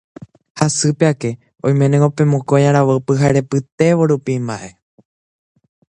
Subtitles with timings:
[0.61, 1.31] hasýpe ake
[1.65, 4.69] oiménengo pe mokõi aravo pyharepytévo rupi mba'e.